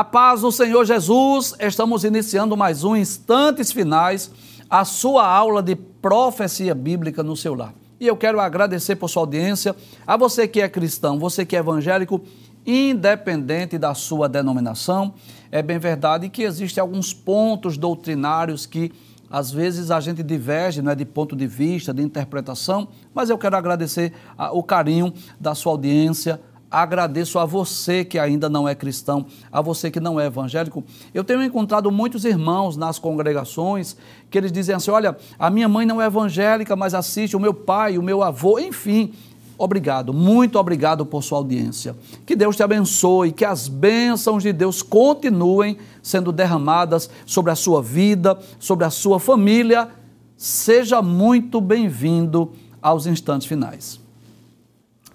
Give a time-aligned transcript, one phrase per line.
[0.00, 4.30] A paz do Senhor Jesus, estamos iniciando mais um Instantes Finais,
[4.70, 7.74] a sua aula de profecia bíblica no seu lar.
[8.00, 11.58] E eu quero agradecer por sua audiência, a você que é cristão, você que é
[11.58, 12.22] evangélico,
[12.64, 15.12] independente da sua denominação.
[15.52, 18.90] É bem verdade que existem alguns pontos doutrinários que
[19.28, 23.54] às vezes a gente diverge né, de ponto de vista, de interpretação, mas eu quero
[23.54, 24.14] agradecer
[24.52, 29.90] o carinho da sua audiência, agradeço a você que ainda não é cristão, a você
[29.90, 30.84] que não é evangélico.
[31.12, 33.96] Eu tenho encontrado muitos irmãos nas congregações
[34.30, 37.52] que eles dizem assim: olha, a minha mãe não é evangélica, mas assiste, o meu
[37.52, 39.12] pai, o meu avô, enfim.
[39.58, 41.94] Obrigado, muito obrigado por sua audiência.
[42.24, 47.82] Que Deus te abençoe, que as bênçãos de Deus continuem sendo derramadas sobre a sua
[47.82, 49.88] vida, sobre a sua família.
[50.34, 54.00] Seja muito bem-vindo aos instantes finais.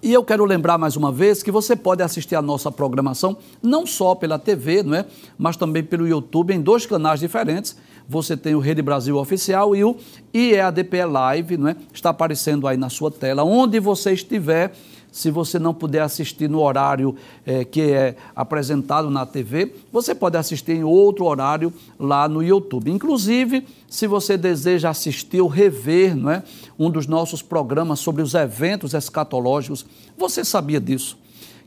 [0.02, 3.86] E eu quero lembrar mais uma vez que você pode assistir a nossa programação não
[3.86, 5.06] só pela TV, não é?
[5.38, 7.76] mas também pelo YouTube em dois canais diferentes.
[8.06, 9.96] Você tem o Rede Brasil Oficial e o
[10.34, 11.76] IEADP Live, não é?
[11.92, 13.42] Está aparecendo aí na sua tela.
[13.42, 14.72] Onde você estiver,
[15.16, 20.36] se você não puder assistir no horário é, que é apresentado na TV, você pode
[20.36, 22.90] assistir em outro horário lá no YouTube.
[22.90, 26.42] Inclusive, se você deseja assistir ou rever não é,
[26.78, 29.86] um dos nossos programas sobre os eventos escatológicos,
[30.18, 31.16] você sabia disso?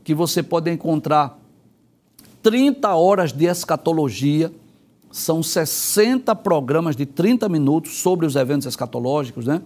[0.04, 1.36] Que você pode encontrar
[2.44, 4.52] 30 horas de escatologia
[5.10, 9.60] são 60 programas de 30 minutos sobre os eventos escatológicos, né?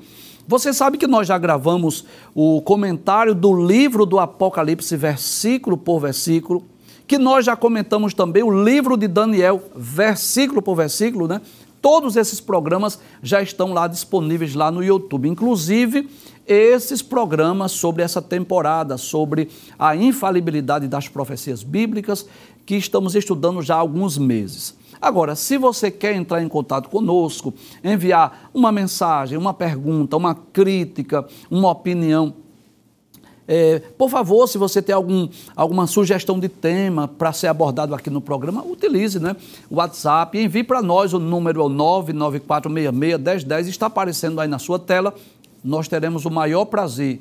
[0.47, 6.63] Você sabe que nós já gravamos o comentário do livro do Apocalipse, versículo por versículo,
[7.07, 11.41] que nós já comentamos também o livro de Daniel, versículo por versículo, né?
[11.81, 16.09] Todos esses programas já estão lá disponíveis lá no YouTube, inclusive
[16.47, 22.27] esses programas sobre essa temporada, sobre a infalibilidade das profecias bíblicas,
[22.67, 24.75] que estamos estudando já há alguns meses.
[25.05, 27.53] Agora, se você quer entrar em contato conosco,
[27.85, 32.33] enviar uma mensagem, uma pergunta, uma crítica, uma opinião,
[33.47, 38.09] é, por favor, se você tem algum, alguma sugestão de tema para ser abordado aqui
[38.09, 39.37] no programa, utilize né,
[39.69, 41.13] o WhatsApp e envie para nós.
[41.13, 45.15] O número é o 994661010, está aparecendo aí na sua tela.
[45.63, 47.21] Nós teremos o maior prazer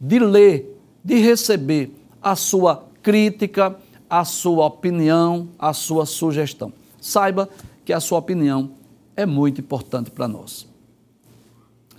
[0.00, 1.90] de ler, de receber
[2.22, 3.74] a sua crítica,
[4.08, 6.72] a sua opinião, a sua sugestão
[7.04, 7.48] saiba
[7.84, 8.70] que a sua opinião
[9.14, 10.66] é muito importante para nós.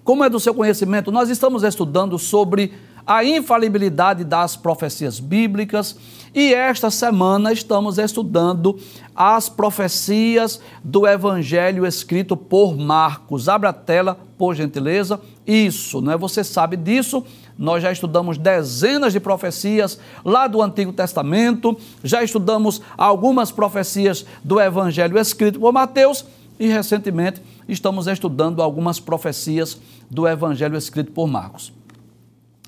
[0.04, 2.74] Como é do seu conhecimento, nós estamos estudando sobre
[3.06, 5.96] a infalibilidade das profecias bíblicas
[6.34, 8.80] e esta semana estamos estudando
[9.16, 13.48] as profecias do Evangelho escrito por Marcos.
[13.48, 15.22] Abra a tela, por gentileza.
[15.46, 16.18] Isso, não é?
[16.18, 17.24] Você sabe disso.
[17.58, 24.60] Nós já estudamos dezenas de profecias lá do Antigo Testamento, já estudamos algumas profecias do
[24.60, 26.26] Evangelho escrito por Mateus
[26.60, 29.80] e recentemente estamos estudando algumas profecias
[30.10, 31.72] do Evangelho escrito por Marcos.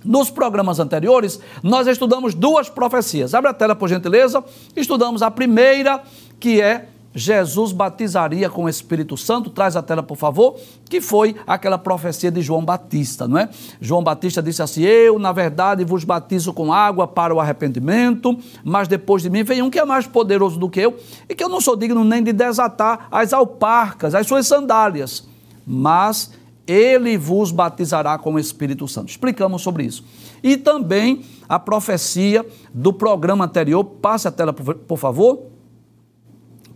[0.03, 3.33] Nos programas anteriores, nós estudamos duas profecias.
[3.33, 4.43] Abre a tela, por gentileza.
[4.75, 6.01] Estudamos a primeira,
[6.39, 10.55] que é Jesus batizaria com o Espírito Santo, traz a tela, por favor,
[10.87, 13.49] que foi aquela profecia de João Batista, não é?
[13.81, 18.87] João Batista disse assim: Eu, na verdade, vos batizo com água para o arrependimento, mas
[18.87, 20.95] depois de mim vem um que é mais poderoso do que eu,
[21.27, 25.27] e que eu não sou digno nem de desatar as alparcas, as suas sandálias.
[25.65, 26.31] Mas
[26.67, 29.09] ele vos batizará com o Espírito Santo.
[29.09, 30.05] Explicamos sobre isso.
[30.43, 35.56] E também a profecia do programa anterior, passe a tela, por favor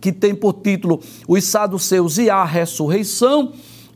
[0.02, 3.52] que tem por título Os Saduceus e a Ressurreição,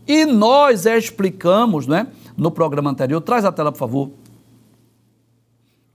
[0.07, 2.07] e nós explicamos, né,
[2.37, 4.11] no programa anterior, traz a tela, por favor,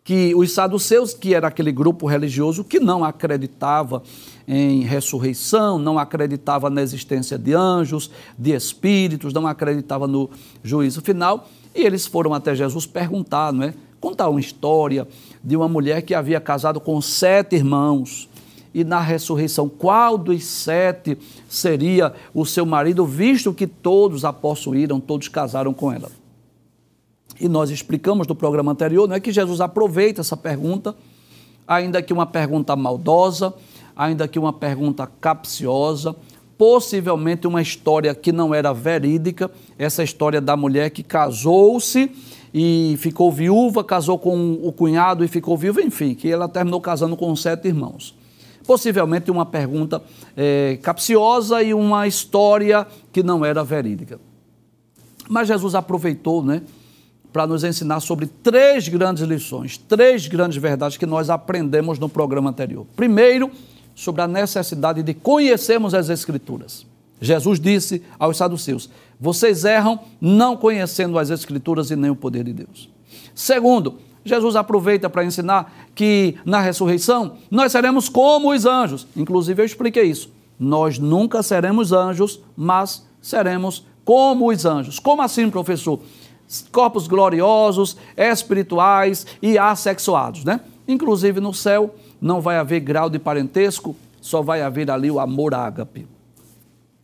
[0.04, 4.04] que os saduceus, que era aquele grupo religioso que não acreditava
[4.46, 10.30] em ressurreição, não acreditava na existência de anjos, de espíritos, não acreditava no
[10.62, 13.74] juízo final, e eles foram até Jesus perguntar, não é?
[14.02, 15.07] Contar uma história
[15.42, 18.28] de uma mulher que havia casado com sete irmãos
[18.73, 21.18] e na ressurreição, qual dos sete
[21.50, 26.09] seria o seu marido, visto que todos a possuíram, todos casaram com ela?
[27.39, 30.95] E nós explicamos no programa anterior, não é que Jesus aproveita essa pergunta,
[31.68, 33.53] ainda que uma pergunta maldosa,
[33.95, 36.15] ainda que uma pergunta capciosa,
[36.57, 42.12] possivelmente uma história que não era verídica, essa história da mulher que casou-se
[42.53, 47.18] e ficou viúva, casou com o cunhado e ficou viúva, enfim, que ela terminou casando
[47.18, 48.20] com sete irmãos
[48.66, 50.02] possivelmente uma pergunta
[50.36, 54.19] é, capciosa e uma história que não era verídica.
[55.30, 56.62] Mas Jesus aproveitou, né,
[57.31, 62.50] para nos ensinar sobre três grandes lições, três grandes verdades que nós aprendemos no programa
[62.50, 62.86] anterior.
[62.96, 63.50] Primeiro,
[63.96, 66.86] sobre a necessidade de conhecermos as Escrituras.
[67.22, 72.54] Jesus disse aos saduceus: Vocês erram não conhecendo as Escrituras e nem o poder de
[72.54, 72.90] Deus.
[73.34, 79.07] Segundo, Jesus aproveita para ensinar que na ressurreição nós seremos como os anjos.
[79.15, 80.31] Inclusive, eu expliquei isso.
[80.59, 85.00] Nós nunca seremos anjos, mas seremos como os anjos.
[85.00, 86.00] Como assim, professor?
[86.71, 90.59] Corpos gloriosos, espirituais e assexuados, né?
[90.88, 95.56] Inclusive no céu não vai haver grau de parentesco, só vai haver ali o amor
[95.56, 96.07] ágape.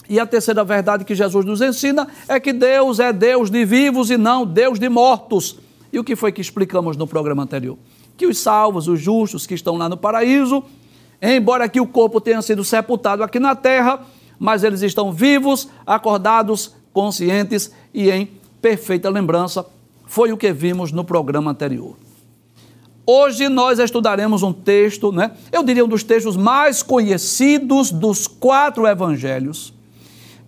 [0.09, 4.09] E a terceira verdade que Jesus nos ensina é que Deus é Deus de vivos
[4.09, 5.57] e não Deus de mortos.
[5.91, 7.77] E o que foi que explicamos no programa anterior?
[8.15, 10.63] Que os salvos, os justos que estão lá no paraíso,
[11.21, 14.01] embora aqui o corpo tenha sido sepultado aqui na terra,
[14.39, 18.29] mas eles estão vivos, acordados, conscientes e em
[18.61, 19.65] perfeita lembrança.
[20.05, 21.95] Foi o que vimos no programa anterior.
[23.09, 25.31] Hoje nós estudaremos um texto, né?
[25.49, 29.73] Eu diria um dos textos mais conhecidos dos quatro evangelhos,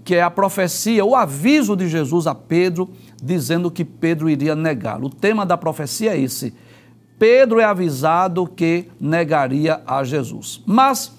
[0.04, 2.90] que é a profecia, o aviso de Jesus a Pedro,
[3.22, 5.08] dizendo que Pedro iria negá-lo.
[5.08, 6.54] O tema da profecia é esse.
[7.18, 10.62] Pedro é avisado que negaria a Jesus.
[10.66, 11.12] Mas,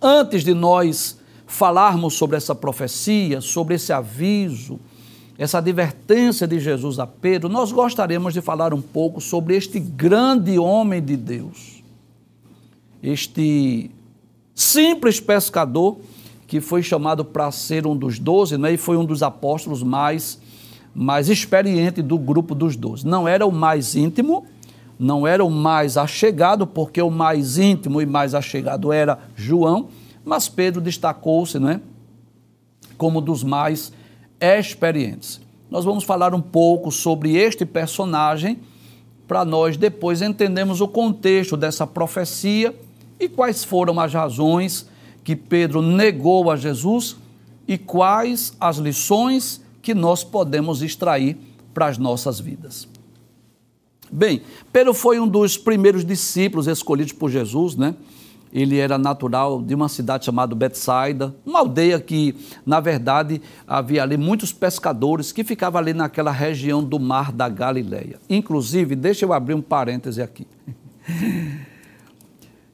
[0.00, 4.80] antes de nós falarmos sobre essa profecia, sobre esse aviso,
[5.38, 10.58] essa advertência de Jesus a Pedro, nós gostaríamos de falar um pouco sobre este grande
[10.58, 11.82] homem de Deus,
[13.02, 13.90] este
[14.54, 15.98] simples pescador
[16.46, 20.40] que foi chamado para ser um dos doze, né, e foi um dos apóstolos mais,
[20.98, 23.06] mais experiente do grupo dos doze.
[23.06, 24.46] Não era o mais íntimo,
[24.98, 29.88] não era o mais achegado, porque o mais íntimo e mais achegado era João,
[30.24, 31.82] mas Pedro destacou-se né,
[32.96, 33.92] como dos mais
[34.40, 35.38] experientes.
[35.70, 38.58] Nós vamos falar um pouco sobre este personagem
[39.28, 42.74] para nós depois entendermos o contexto dessa profecia
[43.20, 44.88] e quais foram as razões
[45.22, 47.16] que Pedro negou a Jesus
[47.68, 51.36] e quais as lições que nós podemos extrair
[51.72, 52.88] para as nossas vidas.
[54.10, 54.42] Bem,
[54.72, 57.94] Pedro foi um dos primeiros discípulos escolhidos por Jesus, né?
[58.52, 62.34] Ele era natural de uma cidade chamada Betsaida, uma aldeia que,
[62.66, 68.18] na verdade, havia ali muitos pescadores que ficavam ali naquela região do mar da Galileia.
[68.28, 70.48] Inclusive, deixa eu abrir um parêntese aqui.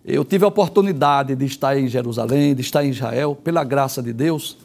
[0.02, 4.12] Eu tive a oportunidade de estar em Jerusalém, de estar em Israel, pela graça de
[4.12, 4.56] Deus.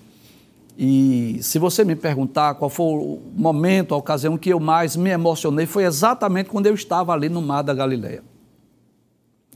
[0.78, 5.10] E se você me perguntar qual foi o momento, a ocasião que eu mais me
[5.10, 8.24] emocionei, foi exatamente quando eu estava ali no mar da Galileia.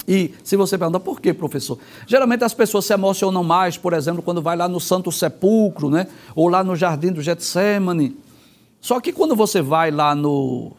[0.08, 1.78] E se você pergunta por quê, professor?
[2.08, 6.08] Geralmente as pessoas se emocionam mais, por exemplo, quando vai lá no Santo Sepulcro, né?
[6.36, 8.18] Ou lá no Jardim do Getsemane.
[8.80, 10.72] Só que quando você vai lá no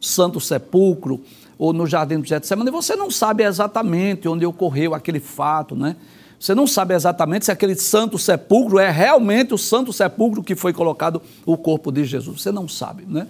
[0.00, 1.20] Santo Sepulcro,
[1.58, 5.96] ou no jardim do Getsemane, você não sabe exatamente onde ocorreu aquele fato, né?
[6.38, 10.72] Você não sabe exatamente se aquele santo sepulcro é realmente o santo sepulcro que foi
[10.72, 12.42] colocado o corpo de Jesus.
[12.42, 13.26] Você não sabe, né?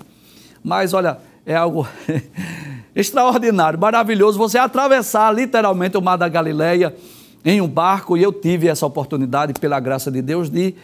[0.63, 1.87] Mas olha, é algo
[2.95, 6.95] extraordinário, maravilhoso você atravessar literalmente o Mar da Galileia
[7.45, 10.75] em um barco, e eu tive essa oportunidade, pela graça de Deus, de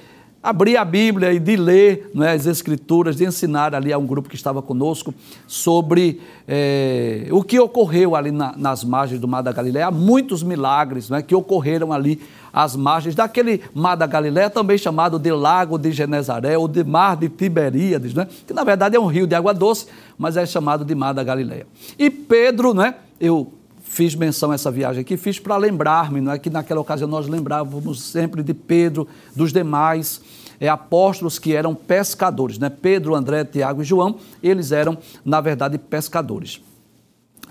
[0.43, 4.29] abrir a Bíblia e de ler é, as Escrituras, de ensinar ali a um grupo
[4.29, 5.15] que estava conosco
[5.47, 9.87] sobre é, o que ocorreu ali na, nas margens do Mar da Galileia.
[9.87, 12.21] Há muitos milagres é, que ocorreram ali
[12.53, 17.17] às margens daquele Mar da Galileia, também chamado de Lago de Genezaré ou de Mar
[17.17, 19.87] de Tiberíades, né, que na verdade é um rio de água doce,
[20.19, 21.67] mas é chamado de Mar da Galileia.
[21.99, 26.39] E Pedro, né, eu fiz menção a essa viagem aqui, fiz para lembrar-me, não é
[26.39, 29.07] que naquela ocasião nós lembrávamos sempre de Pedro,
[29.37, 30.21] dos demais
[30.63, 32.71] é, apóstolos que eram pescadores, né?
[32.71, 36.61] Pedro, André, Tiago e João, eles eram, na verdade, pescadores.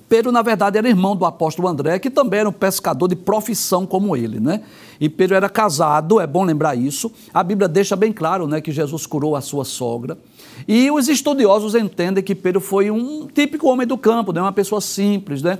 [0.07, 3.85] Pedro, na verdade, era irmão do apóstolo André, que também era um pescador de profissão
[3.85, 4.61] como ele, né?
[4.97, 7.11] E Pedro era casado, é bom lembrar isso.
[7.33, 10.17] A Bíblia deixa bem claro, né, que Jesus curou a sua sogra.
[10.65, 14.79] E os estudiosos entendem que Pedro foi um típico homem do campo, né, uma pessoa
[14.79, 15.59] simples, né?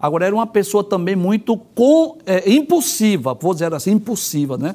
[0.00, 4.74] Agora, era uma pessoa também muito com, é, impulsiva, vou dizer assim, impulsiva, né?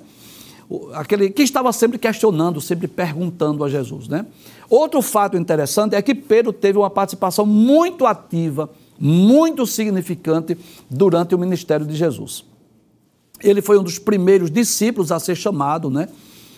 [0.93, 4.25] Aquele que estava sempre questionando, sempre perguntando a Jesus, né?
[4.69, 10.57] Outro fato interessante é que Pedro teve uma participação muito ativa, muito significante
[10.89, 12.45] durante o ministério de Jesus.
[13.41, 16.07] Ele foi um dos primeiros discípulos a ser chamado, né?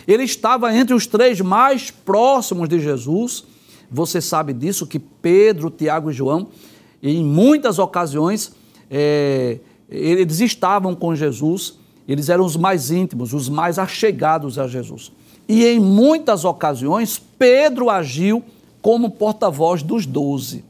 [0.07, 3.43] Ele estava entre os três mais próximos de Jesus.
[3.91, 6.47] Você sabe disso, que Pedro, Tiago e João
[7.01, 8.51] em muitas ocasiões,
[8.89, 15.11] é, eles estavam com Jesus, eles eram os mais íntimos, os mais achegados a Jesus.
[15.47, 18.43] E em muitas ocasiões, Pedro agiu
[18.81, 20.63] como porta-voz dos doze.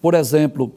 [0.00, 0.72] Por exemplo,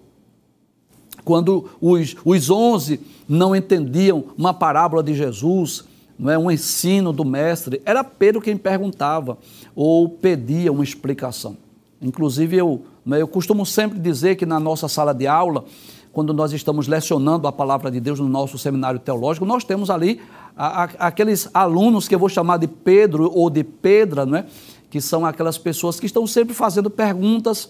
[1.23, 5.83] quando os, os onze não entendiam uma parábola de Jesus,
[6.17, 9.37] não é um ensino do mestre, era Pedro quem perguntava
[9.75, 11.57] ou pedia uma explicação.
[12.01, 15.63] Inclusive, eu, né, eu costumo sempre dizer que na nossa sala de aula,
[16.13, 20.21] quando nós estamos lecionando a palavra de Deus no nosso seminário teológico, nós temos ali
[20.55, 24.45] a, a, aqueles alunos que eu vou chamar de Pedro ou de Pedra, não é?
[24.91, 27.67] que são aquelas pessoas que estão sempre fazendo perguntas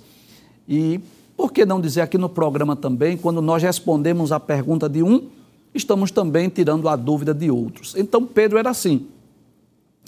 [0.67, 0.99] e
[1.37, 5.29] por que não dizer aqui no programa também, quando nós respondemos a pergunta de um,
[5.73, 7.95] estamos também tirando a dúvida de outros.
[7.95, 9.07] Então Pedro era assim.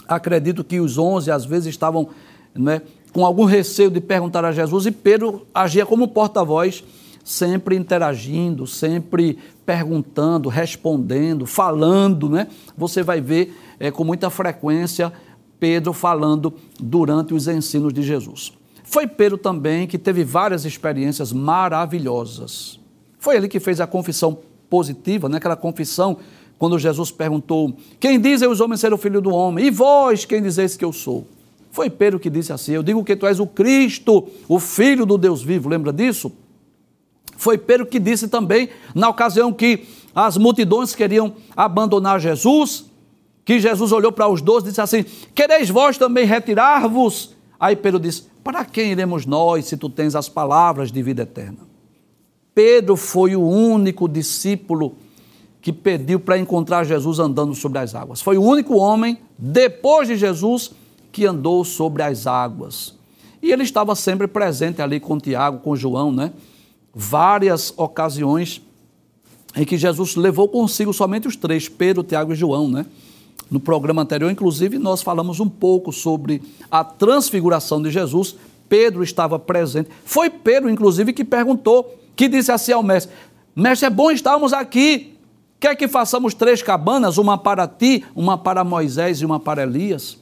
[0.05, 2.09] Acredito que os onze às vezes estavam
[2.53, 2.81] né,
[3.13, 6.83] com algum receio de perguntar a Jesus e Pedro agia como porta-voz,
[7.25, 12.47] sempre interagindo, sempre perguntando, respondendo, falando, né?
[12.77, 15.11] Você vai ver é, com muita frequência
[15.59, 18.53] Pedro falando durante os ensinos de Jesus.
[18.83, 22.79] Foi Pedro também que teve várias experiências maravilhosas.
[23.17, 24.37] Foi ele que fez a confissão
[24.69, 25.37] positiva, né?
[25.37, 26.17] aquela confissão
[26.59, 29.65] quando Jesus perguntou: Quem dizem os homens ser o filho do homem?
[29.65, 31.25] E vós, quem dizeis que eu sou?
[31.71, 35.17] Foi Pedro que disse assim: Eu digo que tu és o Cristo, o Filho do
[35.17, 35.67] Deus vivo.
[35.67, 36.31] Lembra disso?
[37.37, 42.85] Foi Pedro que disse também, na ocasião que as multidões queriam abandonar Jesus,
[43.43, 47.35] que Jesus olhou para os doze e disse assim: Quereis vós também retirar-vos?
[47.59, 51.57] Aí Pedro disse: para quem iremos nós se tu tens as palavras de vida eterna?
[52.53, 54.97] Pedro foi o único discípulo
[55.59, 58.21] que pediu para encontrar Jesus andando sobre as águas.
[58.21, 60.71] Foi o único homem, depois de Jesus,
[61.11, 62.95] que andou sobre as águas.
[63.41, 66.31] E ele estava sempre presente ali com Tiago, com João, né?
[66.95, 68.61] Várias ocasiões
[69.55, 72.85] em que Jesus levou consigo somente os três, Pedro, Tiago e João, né?
[73.49, 78.35] No programa anterior, inclusive, nós falamos um pouco sobre a transfiguração de Jesus.
[78.67, 79.89] Pedro estava presente.
[80.03, 83.13] Foi Pedro, inclusive, que perguntou, que disse assim ao mestre:
[83.55, 85.15] Mestre, é bom estarmos aqui.
[85.59, 90.17] Quer que façamos três cabanas, uma para ti, uma para Moisés e uma para Elias?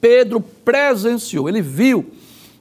[0.00, 2.10] Pedro presenciou, ele viu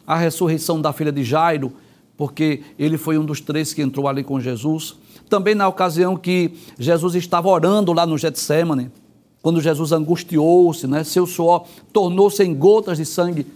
[0.05, 1.71] a ressurreição da filha de Jairo,
[2.19, 4.97] porque ele foi um dos três que entrou ali com Jesus.
[5.29, 8.91] Também na ocasião que Jesus estava orando lá no Getsemane,
[9.41, 13.47] quando Jesus angustiou-se, né, seu suor tornou-se em gotas de sangue,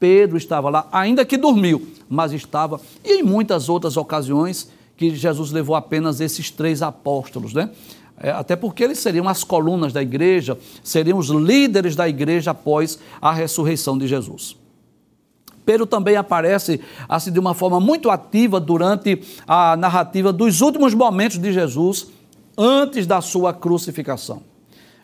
[0.00, 5.52] Pedro estava lá, ainda que dormiu, mas estava, e em muitas outras ocasiões que Jesus
[5.52, 7.68] levou apenas esses três apóstolos, né?
[8.18, 12.98] É, até porque eles seriam as colunas da igreja, seriam os líderes da igreja após
[13.20, 14.56] a ressurreição de Jesus.
[15.66, 21.38] Pedro também aparece assim de uma forma muito ativa durante a narrativa dos últimos momentos
[21.38, 22.06] de Jesus
[22.56, 24.40] antes da sua crucificação.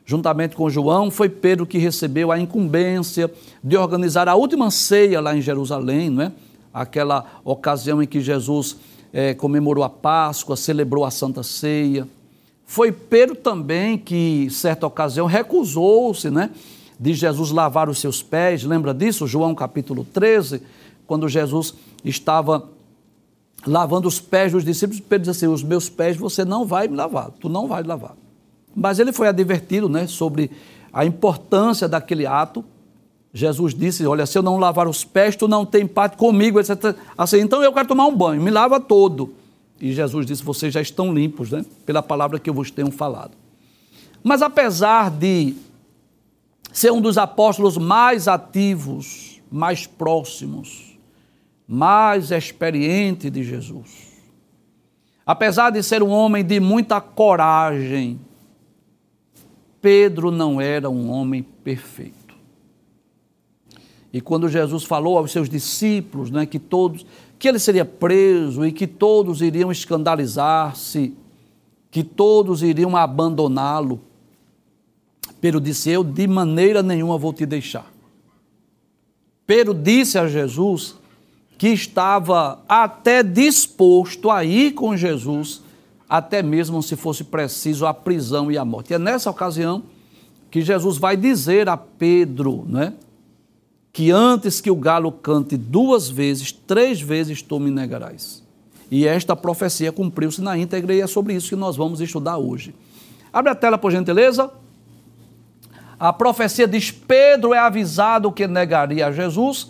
[0.07, 3.31] Juntamente com João, foi Pedro que recebeu a incumbência
[3.62, 6.33] de organizar a última ceia lá em Jerusalém, não é?
[6.73, 8.76] aquela ocasião em que Jesus
[9.12, 12.09] é, comemorou a Páscoa, celebrou a Santa Ceia.
[12.64, 16.50] Foi Pedro também que, certa ocasião, recusou-se né,
[17.02, 18.62] de Jesus lavar os seus pés.
[18.62, 19.26] Lembra disso?
[19.26, 20.62] João capítulo 13,
[21.04, 22.68] quando Jesus estava
[23.66, 26.94] lavando os pés dos discípulos, Pedro disse assim: Os meus pés você não vai me
[26.94, 28.14] lavar, tu não vai lavar.
[28.75, 30.49] Mas ele foi advertido né, sobre
[30.92, 32.64] a importância daquele ato.
[33.35, 36.94] Jesus disse: Olha, se eu não lavar os pés, tu não tem parte comigo, etc.
[37.18, 39.35] Assim, então eu quero tomar um banho, me lava todo.
[39.80, 41.64] E Jesus disse: Vocês já estão limpos, né?
[41.85, 43.32] Pela palavra que eu vos tenho falado.
[44.23, 45.56] Mas apesar de
[46.73, 50.99] ser um dos apóstolos mais ativos, mais próximos,
[51.69, 54.12] mais experiente de Jesus,
[55.25, 58.19] apesar de ser um homem de muita coragem,
[59.81, 62.23] Pedro não era um homem perfeito.
[64.12, 67.07] E quando Jesus falou aos seus discípulos, né, que todos,
[67.38, 71.14] que ele seria preso e que todos iriam escandalizar-se,
[71.91, 74.00] que todos iriam abandoná-lo,
[75.42, 77.92] Pedro disse: Eu de maneira nenhuma vou te deixar.
[79.44, 80.94] Pedro disse a Jesus
[81.58, 85.61] que estava até disposto a ir com Jesus
[86.08, 88.92] até mesmo se fosse preciso a prisão e a morte.
[88.92, 89.82] E é nessa ocasião
[90.49, 92.92] que Jesus vai dizer a Pedro, né,
[93.92, 98.44] que antes que o galo cante duas vezes, três vezes tu me negarás.
[98.90, 102.75] E esta profecia cumpriu-se na íntegra e é sobre isso que nós vamos estudar hoje.
[103.32, 104.50] Abre a tela, por gentileza.
[106.02, 109.68] A profecia diz: Pedro é avisado que negaria a Jesus.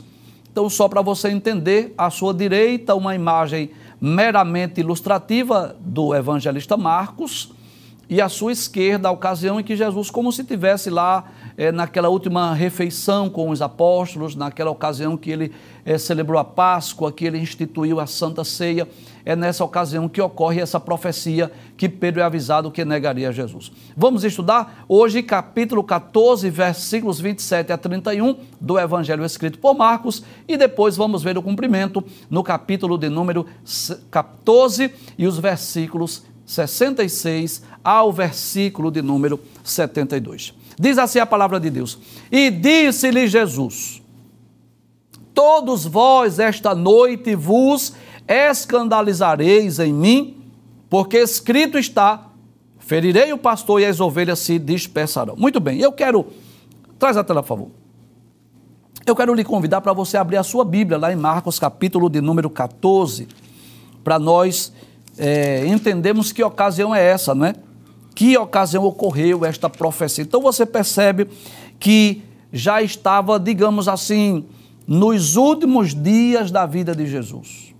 [0.50, 3.70] Então, só para você entender, à sua direita, uma imagem
[4.00, 7.52] meramente ilustrativa do evangelista Marcos,
[8.08, 11.24] e à sua esquerda, a ocasião em que Jesus, como se tivesse lá
[11.62, 15.52] é, naquela última refeição com os apóstolos, naquela ocasião que ele
[15.84, 18.88] é, celebrou a Páscoa, que ele instituiu a Santa Ceia,
[19.24, 23.70] é nessa ocasião que ocorre essa profecia que Pedro é avisado que negaria Jesus.
[23.96, 30.56] Vamos estudar hoje capítulo 14, versículos 27 a 31 do Evangelho escrito por Marcos e
[30.56, 33.46] depois vamos ver o cumprimento no capítulo de número
[34.10, 40.60] 14 e os versículos 66 ao versículo de número 72.
[40.78, 41.98] Diz assim a palavra de Deus:
[42.30, 44.02] E disse-lhe Jesus:
[45.34, 47.94] Todos vós esta noite vos
[48.28, 50.42] escandalizareis em mim,
[50.88, 52.28] porque escrito está:
[52.78, 55.36] ferirei o pastor e as ovelhas se dispersarão.
[55.36, 56.26] Muito bem, eu quero.
[56.98, 57.70] Traz a tela, por favor.
[59.04, 62.20] Eu quero lhe convidar para você abrir a sua Bíblia lá em Marcos, capítulo de
[62.20, 63.26] número 14,
[64.04, 64.72] para nós
[65.18, 67.54] é, entendermos que ocasião é essa, não é?
[68.14, 70.22] Que ocasião ocorreu esta profecia.
[70.22, 71.28] Então você percebe
[71.78, 74.44] que já estava, digamos assim,
[74.86, 77.72] nos últimos dias da vida de Jesus.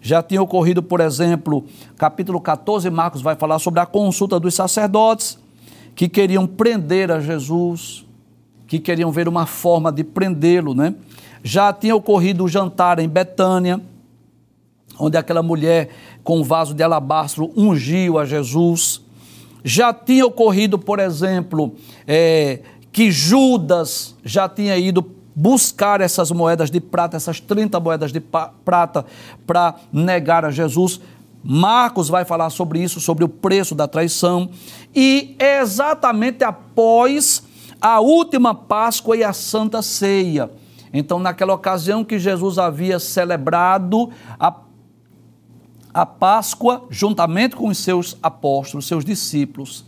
[0.00, 1.64] Já tinha ocorrido, por exemplo,
[1.96, 5.38] capítulo 14, Marcos vai falar sobre a consulta dos sacerdotes
[5.94, 8.04] que queriam prender a Jesus,
[8.66, 10.94] que queriam ver uma forma de prendê-lo, né?
[11.42, 13.80] Já tinha ocorrido o jantar em Betânia,
[14.98, 15.90] onde aquela mulher
[16.22, 19.03] com um vaso de alabastro ungiu a Jesus.
[19.64, 21.74] Já tinha ocorrido, por exemplo,
[22.06, 22.60] é,
[22.92, 25.02] que Judas já tinha ido
[25.34, 29.04] buscar essas moedas de prata, essas 30 moedas de prata,
[29.46, 31.00] para negar a Jesus.
[31.42, 34.50] Marcos vai falar sobre isso, sobre o preço da traição.
[34.94, 37.42] E é exatamente após
[37.80, 40.50] a última Páscoa e a Santa Ceia.
[40.92, 44.54] Então, naquela ocasião que Jesus havia celebrado a,
[45.94, 49.84] a Páscoa juntamente com os seus apóstolos, seus discípulos.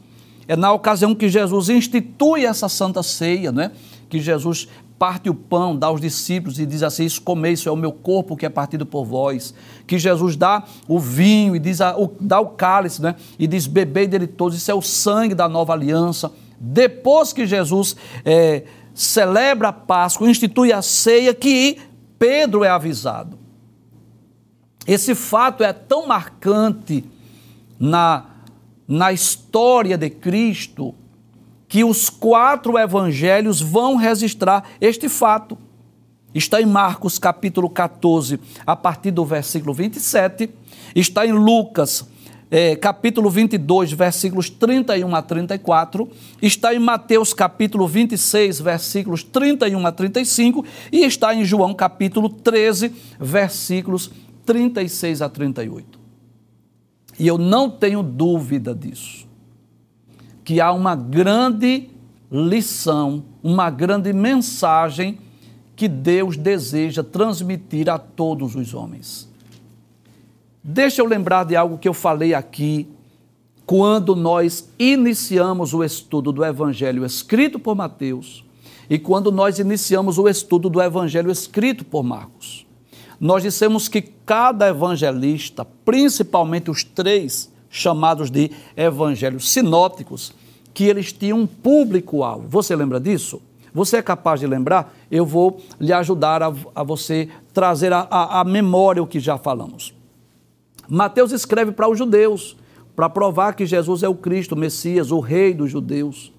[0.46, 3.72] É na ocasião que Jesus institui essa Santa Ceia, né?
[4.08, 7.72] que Jesus parte o pão, dá aos discípulos e diz assim: Isso comei, isso é
[7.72, 9.52] o meu corpo que é partido por vós.
[9.86, 13.16] Que Jesus dá o vinho e diz, o, dá o cálice, né?
[13.38, 16.32] E diz: Bebei dele todos, isso é o sangue da nova aliança.
[16.58, 18.62] Depois que Jesus é,
[18.94, 21.78] celebra a Páscoa, institui a ceia, que
[22.18, 23.45] Pedro é avisado.
[24.86, 27.04] Esse fato é tão marcante
[27.78, 28.24] na,
[28.86, 30.94] na história de Cristo
[31.68, 35.58] que os quatro evangelhos vão registrar este fato.
[36.34, 40.50] Está em Marcos capítulo 14, a partir do versículo 27,
[40.94, 42.06] está em Lucas
[42.50, 46.08] é, capítulo 22, versículos 31 a 34,
[46.40, 52.92] está em Mateus capítulo 26, versículos 31 a 35 e está em João capítulo 13,
[53.18, 54.10] versículos
[54.46, 55.98] 36 a 38.
[57.18, 59.26] E eu não tenho dúvida disso
[60.44, 61.90] que há uma grande
[62.30, 65.18] lição, uma grande mensagem
[65.74, 69.28] que Deus deseja transmitir a todos os homens.
[70.62, 72.88] Deixa eu lembrar de algo que eu falei aqui
[73.66, 78.44] quando nós iniciamos o estudo do Evangelho escrito por Mateus
[78.88, 82.65] e quando nós iniciamos o estudo do Evangelho escrito por Marcos.
[83.18, 90.32] Nós dissemos que cada evangelista, principalmente os três chamados de evangelhos sinóticos,
[90.72, 92.46] que eles tinham um público-alvo.
[92.48, 93.40] Você lembra disso?
[93.72, 94.94] Você é capaz de lembrar?
[95.10, 99.94] Eu vou lhe ajudar a, a você trazer a memória o que já falamos.
[100.88, 102.56] Mateus escreve para os judeus,
[102.94, 106.32] para provar que Jesus é o Cristo, o Messias, o Rei dos judeus.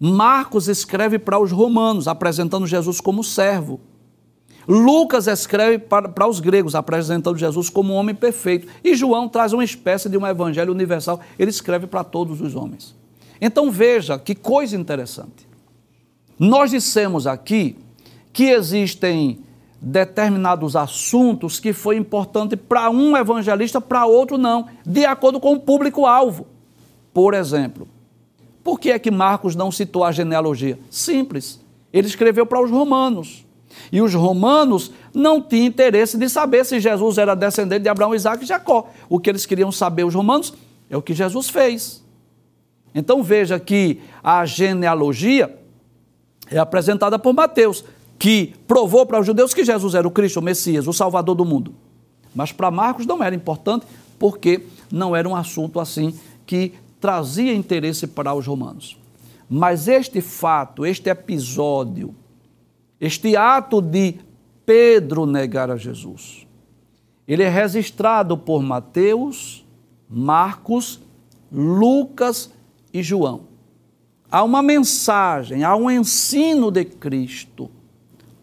[0.00, 3.80] Marcos escreve para os romanos, apresentando Jesus como servo.
[4.68, 8.68] Lucas escreve para, para os gregos, apresentando Jesus como um homem perfeito.
[8.84, 11.20] E João traz uma espécie de um evangelho universal.
[11.38, 12.94] Ele escreve para todos os homens.
[13.40, 15.48] Então veja que coisa interessante.
[16.38, 17.78] Nós dissemos aqui
[18.30, 19.40] que existem
[19.80, 25.60] determinados assuntos que foi importante para um evangelista, para outro não, de acordo com o
[25.60, 26.46] público-alvo.
[27.14, 27.88] Por exemplo,
[28.62, 30.78] por que é que Marcos não citou a genealogia?
[30.90, 31.58] Simples.
[31.90, 33.47] Ele escreveu para os romanos.
[33.90, 38.44] E os romanos não tinham interesse de saber se Jesus era descendente de Abraão, Isaac
[38.44, 38.90] e Jacó.
[39.08, 40.54] O que eles queriam saber, os romanos,
[40.90, 42.02] é o que Jesus fez.
[42.94, 45.58] Então veja que a genealogia
[46.50, 47.84] é apresentada por Mateus,
[48.18, 51.44] que provou para os judeus que Jesus era o Cristo, o Messias, o Salvador do
[51.44, 51.74] mundo.
[52.34, 53.86] Mas para Marcos não era importante,
[54.18, 58.98] porque não era um assunto assim que trazia interesse para os romanos.
[59.48, 62.14] Mas este fato, este episódio,
[63.00, 64.16] este ato de
[64.66, 66.46] Pedro negar a Jesus,
[67.26, 69.64] ele é registrado por Mateus,
[70.08, 71.00] Marcos
[71.50, 72.50] Lucas
[72.92, 73.48] e João.
[74.30, 77.70] Há uma mensagem, há um ensino de Cristo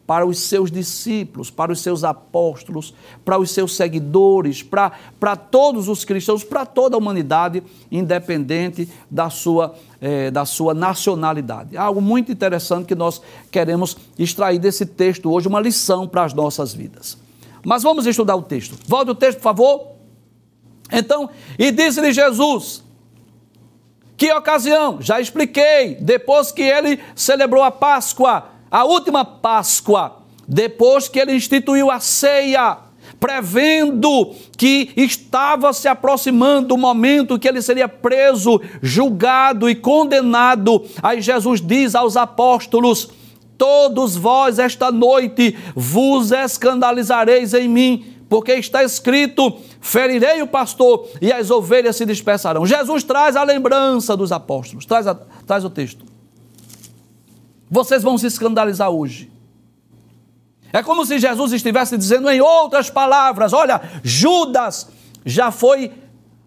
[0.07, 5.87] para os seus discípulos, para os seus apóstolos, para os seus seguidores, para, para todos
[5.87, 11.75] os cristãos, para toda a humanidade, independente da sua, eh, da sua nacionalidade.
[11.75, 16.73] Algo muito interessante que nós queremos extrair desse texto hoje, uma lição para as nossas
[16.73, 17.17] vidas.
[17.65, 18.77] Mas vamos estudar o texto.
[18.87, 19.87] Volte o texto, por favor.
[20.91, 22.83] Então, e disse-lhe Jesus:
[24.15, 25.01] Que ocasião?
[25.01, 25.95] Já expliquei.
[25.95, 32.77] Depois que ele celebrou a Páscoa, a última Páscoa, depois que ele instituiu a ceia,
[33.19, 40.83] prevendo que estava se aproximando o momento que ele seria preso, julgado e condenado.
[41.01, 43.09] Aí Jesus diz aos apóstolos:
[43.57, 51.31] Todos vós esta noite vos escandalizareis em mim, porque está escrito: ferirei o pastor e
[51.31, 52.65] as ovelhas se dispersarão.
[52.65, 56.14] Jesus traz a lembrança dos apóstolos, traz, a, traz o texto.
[57.69, 59.31] Vocês vão se escandalizar hoje.
[60.71, 64.87] É como se Jesus estivesse dizendo em outras palavras: olha, Judas
[65.25, 65.91] já foi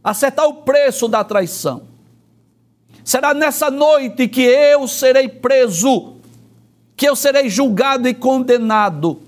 [0.02, 1.82] acertar o preço da traição.
[3.04, 6.18] Será nessa noite que eu serei preso
[6.98, 9.22] que eu serei julgado e condenado.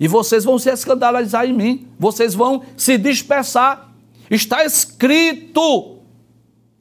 [0.00, 3.88] E vocês vão se escandalizar em mim, vocês vão se dispersar.
[4.28, 5.98] Está escrito: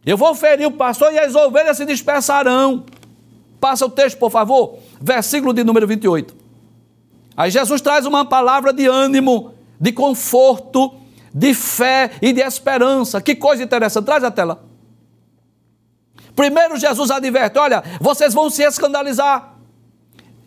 [0.04, 2.84] eu vou ferir o pastor e as ovelhas se dispersarão.
[3.62, 6.36] Passa o texto, por favor, versículo de número 28.
[7.38, 10.96] Aí Jesus traz uma palavra de ânimo, de conforto,
[11.32, 13.22] de fé e de esperança.
[13.22, 14.06] Que coisa interessante.
[14.06, 14.66] Traz a tela.
[16.36, 19.54] Primeiro, Jesus adverte: olha, vocês vão se escandalizar.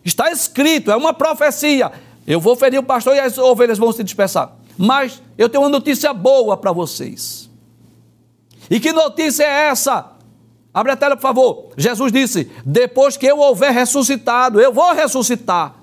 [0.04, 1.92] Está escrito, é uma profecia.
[2.26, 4.56] Eu vou ferir o pastor e as ovelhas vão se dispersar.
[4.76, 7.48] Mas eu tenho uma notícia boa para vocês.
[8.68, 10.13] E que notícia é essa?
[10.74, 11.68] Abre a tela, por favor.
[11.76, 15.76] Jesus disse: Depois que eu houver ressuscitado, eu vou ressuscitar.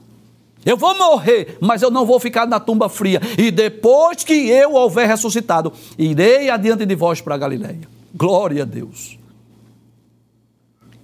[0.66, 3.22] Eu vou morrer, mas eu não vou ficar na tumba fria.
[3.38, 7.88] E depois que eu houver ressuscitado, irei adiante de vós para a Galileia.
[8.14, 9.18] Glória a Deus.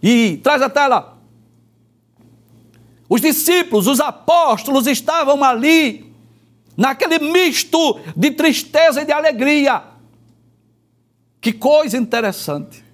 [0.04, 1.17] E traz a tela.
[3.10, 6.13] Os discípulos, os apóstolos estavam ali,
[6.76, 9.82] naquele misto de tristeza e de alegria.
[11.39, 12.87] Que coisa interessante.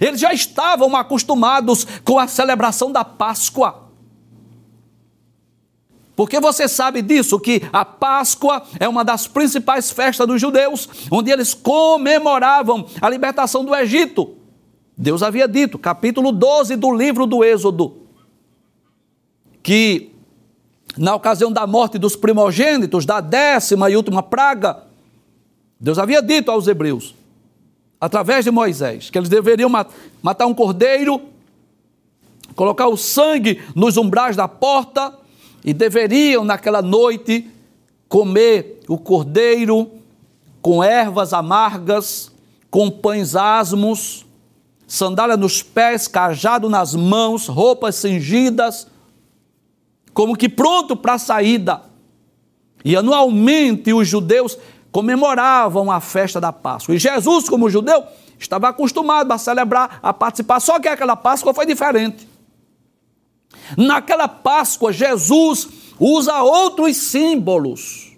[0.00, 3.88] Eles já estavam acostumados com a celebração da Páscoa.
[6.18, 11.30] Porque você sabe disso, que a Páscoa é uma das principais festas dos judeus, onde
[11.30, 14.36] eles comemoravam a libertação do Egito.
[14.96, 17.98] Deus havia dito, capítulo 12 do livro do Êxodo,
[19.62, 20.10] que,
[20.96, 24.82] na ocasião da morte dos primogênitos, da décima e última praga,
[25.78, 27.14] Deus havia dito aos hebreus,
[28.00, 29.70] através de Moisés, que eles deveriam
[30.22, 31.20] matar um cordeiro,
[32.54, 35.16] colocar o sangue nos umbrais da porta
[35.64, 37.50] e deveriam, naquela noite,
[38.08, 39.90] comer o cordeiro
[40.62, 42.32] com ervas amargas,
[42.70, 44.26] com pães asmos,
[44.86, 48.86] sandália nos pés, cajado nas mãos, roupas cingidas,
[50.14, 51.82] como que pronto para a saída.
[52.84, 54.56] E anualmente os judeus
[54.98, 56.92] comemoravam a festa da Páscoa.
[56.92, 58.02] E Jesus, como judeu,
[58.36, 62.28] estava acostumado a celebrar, a participar, só que aquela Páscoa foi diferente.
[63.76, 65.68] Naquela Páscoa, Jesus
[66.00, 68.10] usa outros símbolos,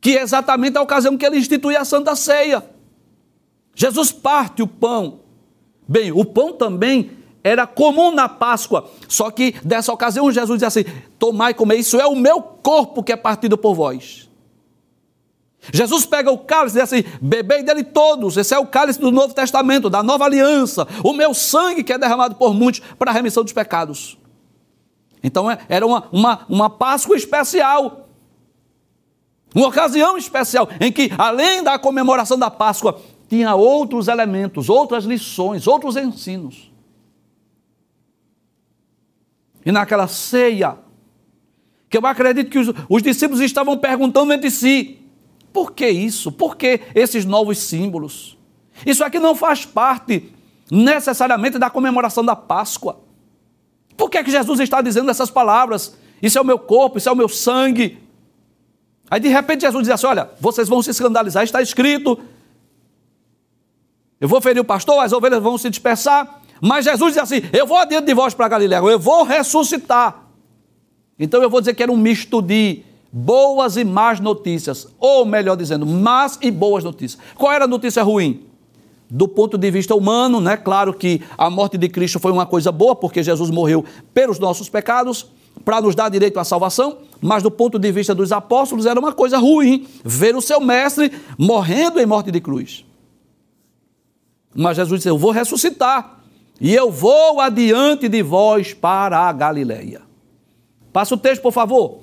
[0.00, 2.68] que é exatamente a ocasião que ele institui a Santa Ceia.
[3.76, 5.20] Jesus parte o pão.
[5.86, 7.12] Bem, o pão também
[7.44, 8.90] era comum na Páscoa.
[9.06, 10.84] Só que dessa ocasião Jesus diz assim:
[11.16, 14.33] Tomai e comer, isso é o meu corpo que é partido por vós.
[15.72, 19.34] Jesus pega o cálice e diz assim: dele todos, esse é o cálice do Novo
[19.34, 23.42] Testamento, da nova aliança, o meu sangue que é derramado por muitos para a remissão
[23.42, 24.18] dos pecados.
[25.22, 28.08] Então é, era uma, uma, uma Páscoa especial.
[29.54, 35.66] Uma ocasião especial em que, além da comemoração da Páscoa, tinha outros elementos, outras lições,
[35.66, 36.70] outros ensinos.
[39.64, 40.76] E naquela ceia,
[41.88, 45.03] que eu acredito que os, os discípulos estavam perguntando entre si:
[45.54, 46.32] por que isso?
[46.32, 48.36] Por que esses novos símbolos?
[48.84, 50.34] Isso aqui não faz parte
[50.68, 52.98] necessariamente da comemoração da Páscoa.
[53.96, 55.96] Por que, é que Jesus está dizendo essas palavras?
[56.20, 58.02] Isso é o meu corpo, isso é o meu sangue.
[59.08, 62.18] Aí de repente Jesus diz assim: Olha, vocês vão se escandalizar, está escrito.
[64.20, 66.40] Eu vou ferir o pastor, as ovelhas vão se dispersar.
[66.60, 70.20] Mas Jesus diz assim: Eu vou adiante de vós para Galiléia, eu vou ressuscitar.
[71.16, 72.82] Então eu vou dizer que era um misto de
[73.16, 77.22] boas e más notícias, ou melhor dizendo, más e boas notícias.
[77.36, 78.42] Qual era a notícia ruim?
[79.08, 80.56] Do ponto de vista humano, né?
[80.56, 84.68] Claro que a morte de Cristo foi uma coisa boa, porque Jesus morreu pelos nossos
[84.68, 85.30] pecados,
[85.64, 89.12] para nos dar direito à salvação, mas do ponto de vista dos apóstolos era uma
[89.12, 92.84] coisa ruim ver o seu mestre morrendo em morte de cruz.
[94.52, 96.18] Mas Jesus disse: Eu vou ressuscitar
[96.60, 100.02] e eu vou adiante de vós para a Galileia.
[100.92, 102.00] Passa o texto, por favor.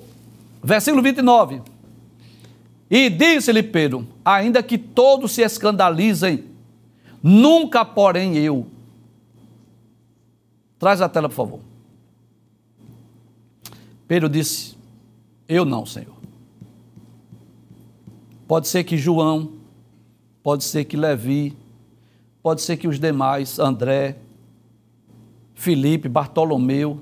[0.62, 1.60] Versículo 29.
[2.90, 6.44] E disse-lhe Pedro: Ainda que todos se escandalizem,
[7.22, 8.66] nunca, porém, eu.
[10.78, 11.60] Traz a tela, por favor.
[14.06, 14.76] Pedro disse:
[15.48, 16.14] Eu não, Senhor.
[18.46, 19.52] Pode ser que João,
[20.42, 21.56] pode ser que Levi,
[22.42, 24.18] pode ser que os demais, André,
[25.54, 27.00] Felipe, Bartolomeu,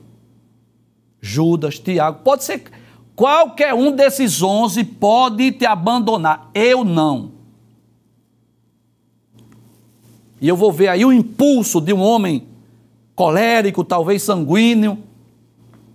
[1.20, 2.62] Judas, Tiago, pode ser
[3.20, 6.50] qualquer um desses onze pode te abandonar.
[6.54, 7.32] Eu não.
[10.40, 12.48] E eu vou ver aí o impulso de um homem
[13.14, 14.98] colérico, talvez sanguíneo,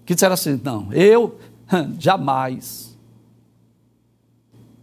[0.06, 1.40] que disseram assim: não, eu
[1.98, 2.96] jamais.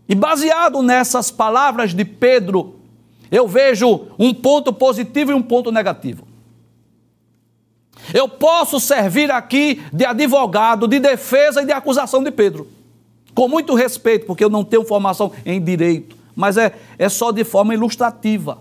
[0.09, 2.75] E baseado nessas palavras de Pedro,
[3.31, 6.27] eu vejo um ponto positivo e um ponto negativo.
[8.13, 12.69] Eu posso servir aqui de advogado, de defesa e de acusação de Pedro.
[13.35, 17.45] Com muito respeito, porque eu não tenho formação em direito, mas é, é só de
[17.45, 18.59] forma ilustrativa.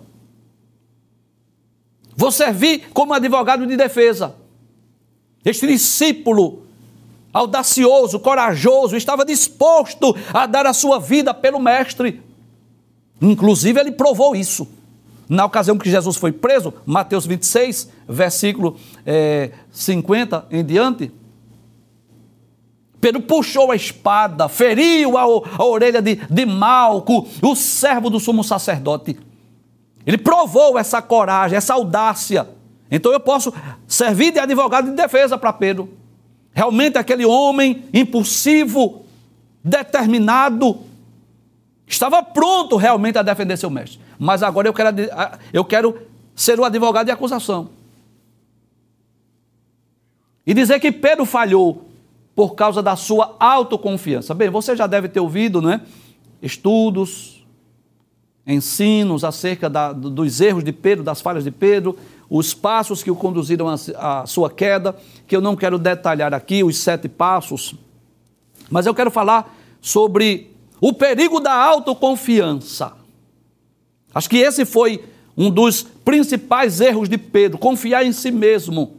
[2.15, 4.35] Vou servir como advogado de defesa.
[5.43, 6.63] Este discípulo
[7.33, 12.21] audacioso, corajoso, estava disposto a dar a sua vida pelo Mestre.
[13.21, 14.67] Inclusive, ele provou isso.
[15.31, 21.09] Na ocasião que Jesus foi preso, Mateus 26, versículo é, 50 em diante,
[22.99, 28.43] Pedro puxou a espada, feriu a, a orelha de, de Malco, o servo do sumo
[28.43, 29.17] sacerdote.
[30.05, 32.49] Ele provou essa coragem, essa audácia.
[32.91, 33.53] Então eu posso
[33.87, 35.93] servir de advogado de defesa para Pedro.
[36.51, 39.05] Realmente aquele homem impulsivo,
[39.63, 40.90] determinado,
[41.93, 43.99] estava pronto realmente a defender seu mestre.
[44.17, 44.95] Mas agora eu quero,
[45.51, 45.97] eu quero
[46.35, 47.69] ser o advogado de acusação.
[50.45, 51.89] E dizer que Pedro falhou
[52.35, 54.33] por causa da sua autoconfiança.
[54.33, 55.81] Bem, você já deve ter ouvido, né?
[56.41, 57.45] Estudos,
[58.47, 61.97] ensinos acerca da, dos erros de Pedro, das falhas de Pedro,
[62.29, 64.95] os passos que o conduziram à sua queda,
[65.27, 67.75] que eu não quero detalhar aqui, os sete passos,
[68.69, 70.50] mas eu quero falar sobre
[70.81, 72.93] o perigo da autoconfiança.
[74.13, 75.05] Acho que esse foi
[75.37, 78.97] um dos principais erros de Pedro, confiar em si mesmo,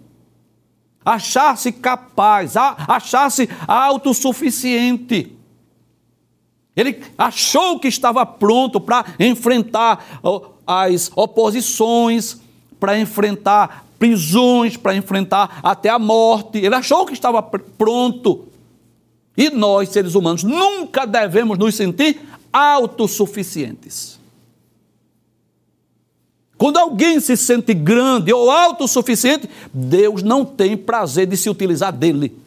[1.05, 5.37] achar-se capaz, achar-se autossuficiente.
[6.75, 10.23] Ele achou que estava pronto para enfrentar
[10.67, 12.41] as oposições,
[12.81, 16.59] para enfrentar prisões, para enfrentar até a morte.
[16.59, 18.49] Ele achou que estava pronto.
[19.37, 22.21] E nós, seres humanos, nunca devemos nos sentir
[22.53, 24.21] autossuficientes.
[26.59, 32.41] Quando alguém se sente grande ou autossuficiente, Deus não tem prazer de se utilizar dele.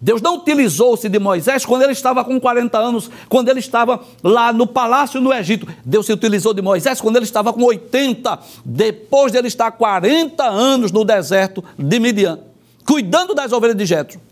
[0.00, 4.52] Deus não utilizou-se de Moisés quando ele estava com 40 anos, quando ele estava lá
[4.52, 5.66] no palácio no Egito.
[5.84, 10.44] Deus se utilizou de Moisés quando ele estava com 80, depois de ele estar 40
[10.44, 12.38] anos no deserto de Midian,
[12.86, 14.27] cuidando das ovelhas de Jetro.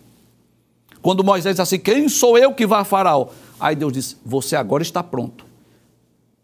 [1.06, 3.28] Quando Moisés disse assim: Quem sou eu que vá a Faraó?
[3.60, 5.46] Aí Deus disse: Você agora está pronto.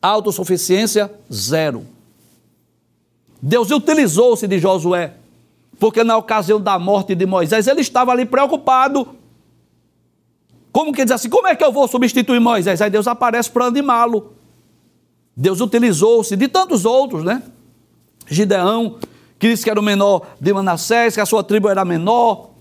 [0.01, 1.85] Autossuficiência, zero.
[3.42, 5.14] Deus utilizou-se de Josué
[5.81, 9.09] porque na ocasião da morte de Moisés ele estava ali preocupado.
[10.70, 11.29] Como que diz assim?
[11.29, 12.81] Como é que eu vou substituir Moisés?
[12.81, 14.33] Aí Deus aparece para animá-lo.
[15.37, 17.42] Deus utilizou-se de tantos outros, né?
[18.29, 19.01] Gideão,
[19.40, 22.52] que disse que era o menor de Manassés, que a sua tribo era menor.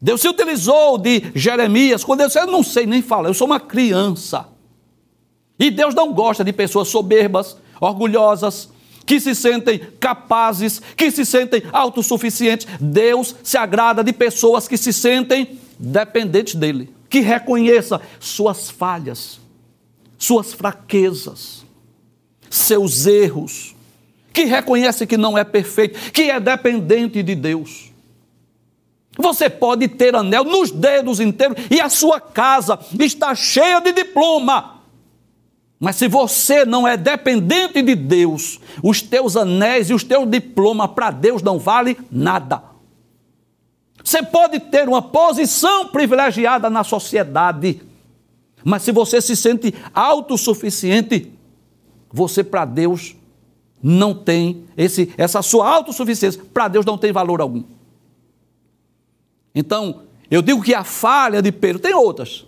[0.00, 3.46] Deus se utilizou de Jeremias, quando ele disse, eu não sei nem falar, eu sou
[3.46, 4.48] uma criança.
[5.58, 8.70] E Deus não gosta de pessoas soberbas, orgulhosas,
[9.04, 12.66] que se sentem capazes, que se sentem autossuficientes.
[12.80, 19.38] Deus se agrada de pessoas que se sentem dependentes dele, que reconheça suas falhas,
[20.16, 21.64] suas fraquezas,
[22.48, 23.74] seus erros,
[24.32, 27.89] que reconhece que não é perfeito, que é dependente de Deus.
[29.20, 34.80] Você pode ter anel nos dedos inteiros e a sua casa está cheia de diploma
[35.82, 40.90] mas se você não é dependente de Deus, os teus anéis e os teus diplomas
[40.90, 42.62] para Deus não valem nada.
[44.04, 47.80] Você pode ter uma posição privilegiada na sociedade,
[48.62, 51.32] mas se você se sente autossuficiente,
[52.12, 53.16] você para Deus
[53.82, 57.64] não tem esse essa sua autossuficiência, para Deus não tem valor algum.
[59.54, 62.46] Então, eu digo que a falha de Pedro tem outras.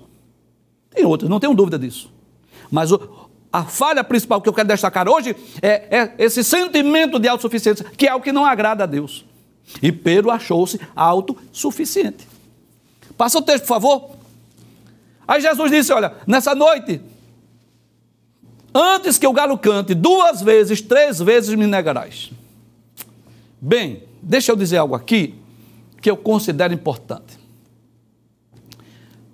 [0.90, 2.12] Tem outras, não tenho dúvida disso.
[2.70, 7.28] Mas o, a falha principal que eu quero destacar hoje é, é esse sentimento de
[7.28, 9.24] autossuficiência, que é o que não agrada a Deus.
[9.82, 12.28] E Pedro achou-se autossuficiente.
[13.16, 14.10] Passa o texto, por favor.
[15.26, 17.00] Aí Jesus disse: Olha, nessa noite,
[18.74, 22.30] antes que o galo cante, duas vezes, três vezes me negarás.
[23.60, 25.41] Bem, deixa eu dizer algo aqui
[26.02, 27.38] que eu considero importante.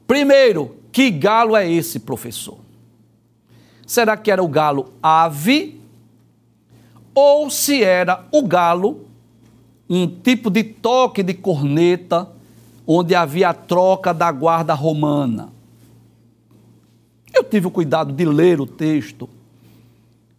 [0.07, 2.59] Primeiro, que galo é esse, professor?
[3.87, 5.81] Será que era o galo ave?
[7.15, 9.07] Ou se era o galo,
[9.89, 12.31] um tipo de toque de corneta,
[12.87, 15.51] onde havia a troca da guarda romana?
[17.33, 19.29] Eu tive o cuidado de ler o texto,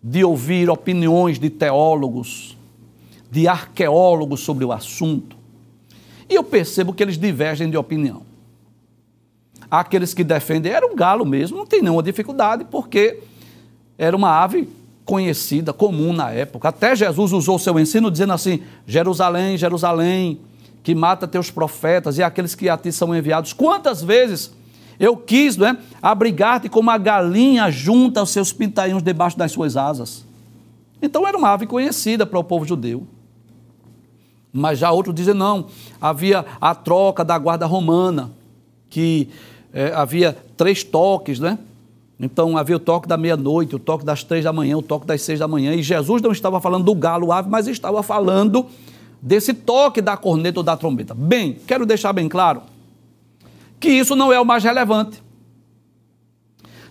[0.02, 2.56] de ouvir opiniões de teólogos,
[3.32, 5.38] de arqueólogos sobre o assunto,
[6.30, 8.22] e eu percebo que eles divergem de opinião.
[9.70, 13.20] Há aqueles que defendem, era um galo mesmo, não tem nenhuma dificuldade, porque
[13.98, 14.70] era uma ave
[15.06, 16.70] conhecida, comum na época.
[16.70, 20.39] Até Jesus usou seu ensino dizendo assim: Jerusalém, Jerusalém,
[20.84, 23.54] que mata teus profetas e aqueles que a ti são enviados.
[23.54, 24.52] Quantas vezes
[25.00, 30.26] eu quis né, abrigar-te como a galinha junta os seus pintainhos debaixo das suas asas.
[31.02, 33.08] Então era uma ave conhecida para o povo judeu.
[34.52, 35.68] Mas já outros dizem não,
[36.02, 38.32] havia a troca da guarda romana,
[38.90, 39.30] que
[39.72, 41.60] é, havia três toques, né?
[42.20, 45.22] Então havia o toque da meia-noite, o toque das três da manhã, o toque das
[45.22, 45.74] seis da manhã.
[45.74, 48.66] E Jesus não estava falando do galo ave, mas estava falando
[49.22, 51.14] desse toque da corneta ou da trombeta.
[51.14, 52.64] Bem, quero deixar bem claro
[53.80, 55.24] que isso não é o mais relevante.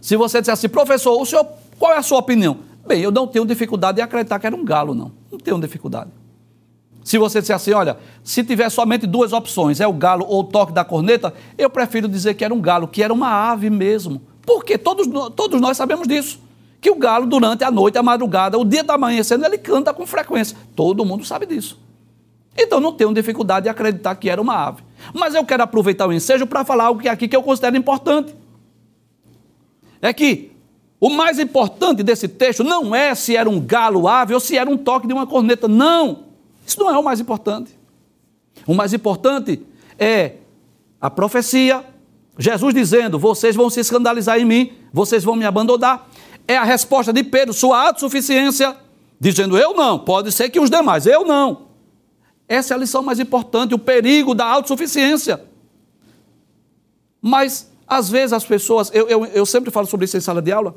[0.01, 1.47] Se você disser assim, professor, o senhor,
[1.79, 2.59] qual é a sua opinião?
[2.87, 5.13] Bem, eu não tenho dificuldade em acreditar que era um galo, não.
[5.31, 6.11] Não tenho dificuldade.
[7.09, 10.45] Se você disser assim, olha, se tiver somente duas opções, é o galo ou o
[10.45, 14.21] toque da corneta, eu prefiro dizer que era um galo, que era uma ave mesmo.
[14.43, 16.39] Porque todos, todos nós sabemos disso.
[16.83, 20.07] Que o galo, durante a noite, a madrugada, o dia da amanhecendo, ele canta com
[20.07, 20.55] frequência.
[20.77, 21.81] Todo mundo sabe disso.
[22.55, 24.83] Então não tenho dificuldade de acreditar que era uma ave.
[25.15, 28.35] Mas eu quero aproveitar o ensejo para falar algo que aqui que eu considero importante.
[30.03, 30.53] É que
[31.01, 34.69] o mais importante desse texto não é se era um galo ave ou se era
[34.69, 35.67] um toque de uma corneta.
[35.67, 36.28] Não!
[36.69, 37.71] Isso não é o mais importante.
[38.67, 39.65] O mais importante
[39.99, 40.35] é
[41.01, 41.83] a profecia,
[42.39, 46.11] Jesus dizendo: vocês vão se escandalizar em mim, vocês vão me abandonar.
[46.47, 48.77] É a resposta de Pedro, sua autossuficiência,
[49.19, 51.69] dizendo: eu não, pode ser que os demais, eu não.
[52.47, 55.43] Essa é a lição mais importante, o perigo da autossuficiência.
[57.21, 60.53] Mas, às vezes, as pessoas, eu, eu, eu sempre falo sobre isso em sala de
[60.53, 60.77] aula,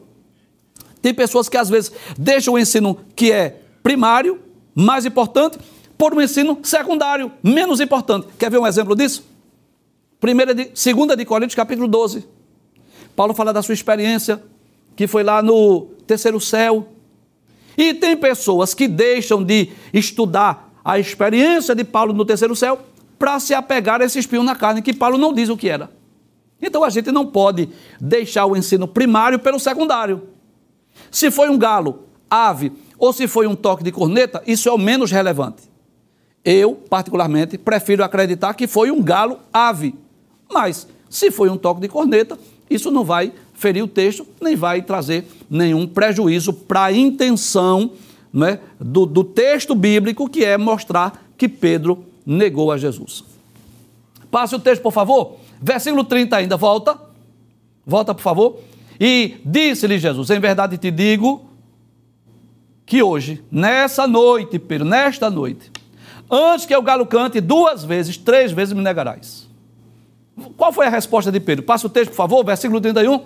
[1.01, 4.39] tem pessoas que às vezes deixam o ensino que é primário,
[4.73, 5.59] mais importante,
[6.01, 8.25] por um ensino secundário, menos importante.
[8.39, 9.23] Quer ver um exemplo disso?
[10.19, 12.27] Primeira de, segunda de Coríntios, capítulo 12.
[13.15, 14.41] Paulo fala da sua experiência,
[14.95, 16.87] que foi lá no terceiro céu.
[17.77, 22.79] E tem pessoas que deixam de estudar a experiência de Paulo no terceiro céu
[23.19, 25.91] para se apegar a esse espinho na carne, que Paulo não diz o que era.
[26.59, 30.29] Então a gente não pode deixar o ensino primário pelo secundário.
[31.11, 34.79] Se foi um galo, ave, ou se foi um toque de corneta, isso é o
[34.79, 35.69] menos relevante.
[36.43, 39.95] Eu, particularmente, prefiro acreditar que foi um galo ave.
[40.51, 42.37] Mas, se foi um toque de corneta,
[42.69, 47.91] isso não vai ferir o texto, nem vai trazer nenhum prejuízo para a intenção
[48.33, 53.23] né, do, do texto bíblico, que é mostrar que Pedro negou a Jesus.
[54.31, 55.37] Passe o texto, por favor.
[55.61, 56.97] Versículo 30 ainda, volta.
[57.85, 58.59] Volta, por favor.
[58.99, 61.45] E disse-lhe Jesus: Em verdade te digo
[62.85, 65.70] que hoje, nessa noite, Pedro, nesta noite,
[66.31, 69.47] antes que o galo cante duas vezes, três vezes me negarás.
[70.57, 71.65] Qual foi a resposta de Pedro?
[71.65, 73.21] Passa o texto, por favor, versículo 31.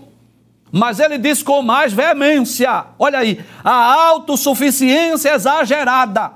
[0.72, 6.32] Mas ele diz com mais veemência: olha aí, a autossuficiência exagerada.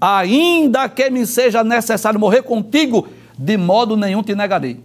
[0.00, 4.80] Ainda que me seja necessário morrer contigo, de modo nenhum te negarei.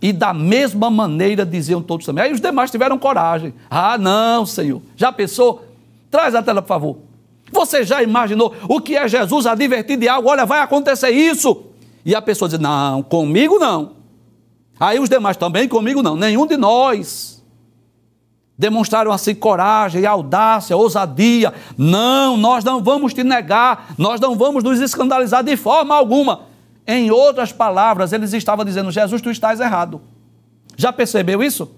[0.00, 2.24] E da mesma maneira diziam todos também.
[2.24, 3.52] Aí os demais tiveram coragem.
[3.68, 4.80] Ah, não, Senhor.
[4.96, 5.66] Já pensou?
[6.10, 7.07] Traz a tela, por favor.
[7.52, 10.28] Você já imaginou o que é Jesus advertir de algo?
[10.28, 11.64] Olha, vai acontecer isso.
[12.04, 13.92] E a pessoa diz: Não, comigo não.
[14.78, 16.16] Aí os demais também, comigo não.
[16.16, 17.38] Nenhum de nós
[18.56, 21.54] demonstraram assim coragem, audácia, ousadia.
[21.76, 26.48] Não, nós não vamos te negar, nós não vamos nos escandalizar de forma alguma.
[26.86, 30.00] Em outras palavras, eles estavam dizendo: Jesus, tu estás errado.
[30.76, 31.70] Já percebeu isso?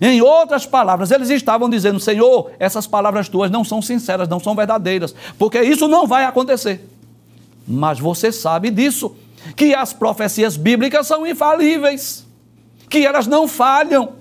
[0.00, 4.54] Em outras palavras, eles estavam dizendo: Senhor, essas palavras tuas não são sinceras, não são
[4.54, 6.86] verdadeiras, porque isso não vai acontecer.
[7.66, 9.16] Mas você sabe disso,
[9.56, 12.26] que as profecias bíblicas são infalíveis,
[12.88, 14.12] que elas não falham,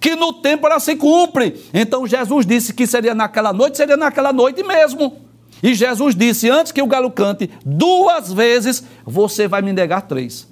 [0.00, 1.54] que no tempo elas se cumprem.
[1.74, 5.16] Então Jesus disse que seria naquela noite, seria naquela noite mesmo.
[5.60, 10.46] E Jesus disse: antes que o galo cante duas vezes, você vai me negar três.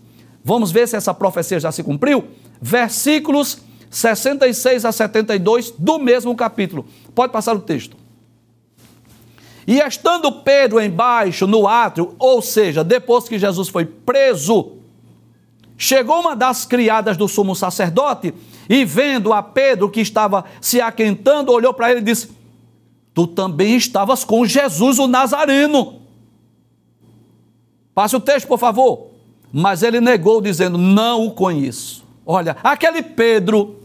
[0.44, 2.24] Vamos ver se essa profecia já se cumpriu?
[2.60, 3.58] Versículos
[3.90, 6.86] 66 a 72 do mesmo capítulo.
[7.14, 7.96] Pode passar o texto.
[9.66, 14.74] E estando Pedro embaixo no átrio, ou seja, depois que Jesus foi preso,
[15.76, 18.32] chegou uma das criadas do sumo sacerdote
[18.68, 22.30] e vendo a Pedro que estava se aquentando, olhou para ele e disse:
[23.12, 26.00] Tu também estavas com Jesus o Nazareno.
[27.92, 29.08] Passe o texto, por favor.
[29.52, 32.05] Mas ele negou, dizendo: Não o conheço.
[32.26, 33.76] Olha, aquele Pedro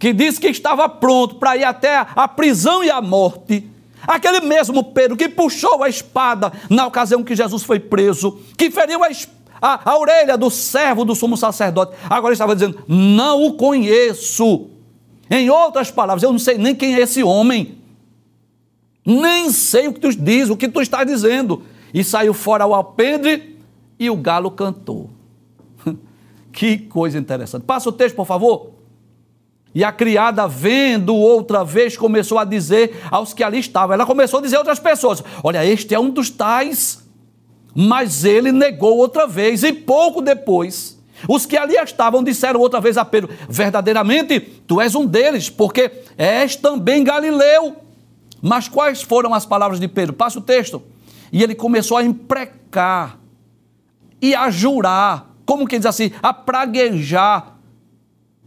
[0.00, 3.64] que disse que estava pronto para ir até a prisão e a morte,
[4.02, 9.04] aquele mesmo Pedro que puxou a espada na ocasião que Jesus foi preso, que feriu
[9.04, 9.08] a,
[9.62, 14.68] a, a orelha do servo do sumo sacerdote, agora estava dizendo: Não o conheço.
[15.30, 17.78] Em outras palavras, eu não sei nem quem é esse homem,
[19.06, 21.62] nem sei o que tu diz, o que tu está dizendo.
[21.94, 23.56] E saiu fora o alpendre
[23.96, 25.10] e o galo cantou.
[26.52, 27.62] Que coisa interessante.
[27.62, 28.72] Passa o texto, por favor.
[29.74, 33.94] E a criada, vendo outra vez, começou a dizer aos que ali estavam.
[33.94, 37.08] Ela começou a dizer a outras pessoas: Olha, este é um dos tais.
[37.72, 39.62] Mas ele negou outra vez.
[39.62, 44.94] E pouco depois, os que ali estavam disseram outra vez a Pedro: Verdadeiramente, tu és
[44.96, 47.76] um deles, porque és também Galileu.
[48.42, 50.14] Mas quais foram as palavras de Pedro?
[50.14, 50.82] Passa o texto.
[51.32, 53.18] E ele começou a imprecar
[54.20, 57.56] e a jurar como que diz assim, a praguejar.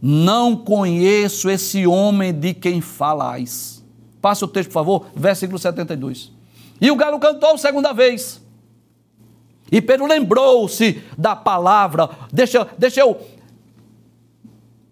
[0.00, 3.84] Não conheço esse homem de quem falais.
[4.22, 6.32] Passe o texto, por favor, versículo 72.
[6.80, 8.42] E o galo cantou segunda vez.
[9.70, 12.08] E Pedro lembrou-se da palavra.
[12.32, 13.20] Deixa, deixa eu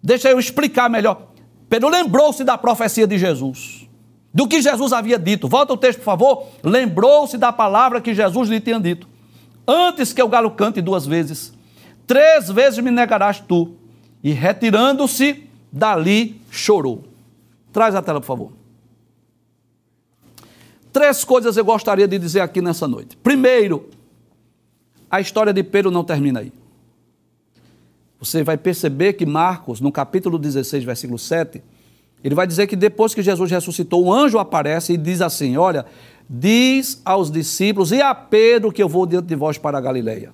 [0.02, 1.28] deixa eu explicar melhor.
[1.66, 3.88] Pedro lembrou-se da profecia de Jesus.
[4.34, 5.48] Do que Jesus havia dito.
[5.48, 6.46] Volta o texto, por favor.
[6.62, 9.08] Lembrou-se da palavra que Jesus lhe tinha dito.
[9.66, 11.54] Antes que o galo cante duas vezes,
[12.06, 13.74] Três vezes me negarás tu.
[14.22, 17.04] E retirando-se, dali chorou.
[17.72, 18.52] Traz a tela, por favor.
[20.92, 23.16] Três coisas eu gostaria de dizer aqui nessa noite.
[23.16, 23.88] Primeiro,
[25.10, 26.52] a história de Pedro não termina aí.
[28.18, 31.62] Você vai perceber que Marcos, no capítulo 16, versículo 7,
[32.22, 35.86] ele vai dizer que depois que Jesus ressuscitou, um anjo aparece e diz assim: Olha,
[36.28, 40.32] diz aos discípulos e a Pedro que eu vou diante de vós para a Galileia.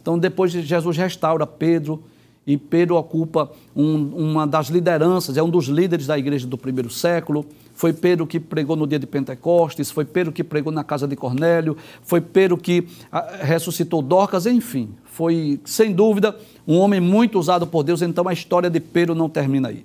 [0.00, 2.02] Então, depois Jesus restaura Pedro,
[2.46, 6.90] e Pedro ocupa um, uma das lideranças, é um dos líderes da igreja do primeiro
[6.90, 7.44] século.
[7.74, 11.14] Foi Pedro que pregou no dia de Pentecostes, foi Pedro que pregou na casa de
[11.16, 16.36] Cornélio, foi Pedro que ah, ressuscitou Dorcas, enfim, foi sem dúvida
[16.66, 18.02] um homem muito usado por Deus.
[18.02, 19.84] Então a história de Pedro não termina aí.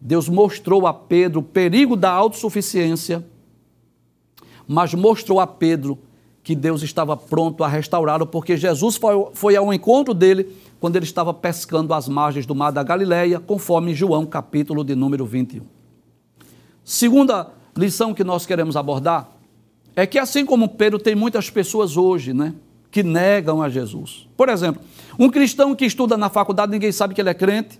[0.00, 3.24] Deus mostrou a Pedro o perigo da autossuficiência,
[4.66, 5.98] mas mostrou a Pedro
[6.48, 11.04] que Deus estava pronto a restaurá-lo, porque Jesus foi, foi ao encontro dele quando ele
[11.04, 15.60] estava pescando às margens do mar da Galileia, conforme João, capítulo de número 21.
[16.82, 19.28] Segunda lição que nós queremos abordar
[19.94, 22.54] é que, assim como Pedro, tem muitas pessoas hoje, né,
[22.90, 24.26] que negam a Jesus.
[24.34, 24.80] Por exemplo,
[25.18, 27.78] um cristão que estuda na faculdade, ninguém sabe que ele é crente,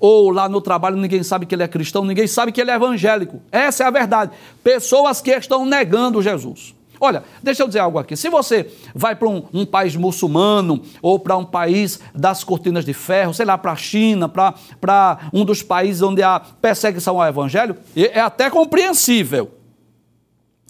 [0.00, 2.74] ou lá no trabalho ninguém sabe que ele é cristão, ninguém sabe que ele é
[2.74, 3.42] evangélico.
[3.52, 4.32] Essa é a verdade.
[4.64, 6.77] Pessoas que estão negando Jesus.
[7.00, 8.16] Olha, deixa eu dizer algo aqui.
[8.16, 12.92] Se você vai para um, um, país muçulmano ou para um país das cortinas de
[12.92, 17.76] ferro, sei lá, para a China, para um dos países onde há perseguição ao evangelho,
[17.94, 19.52] é até compreensível.